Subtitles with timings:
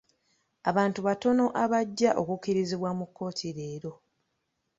[0.69, 3.93] Abantu batono abajja okukkirizibwa mu kkooti leero.